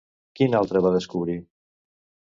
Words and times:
Quin 0.39 0.55
altre 0.59 0.81
va 0.87 0.93
descobrir? 0.97 1.39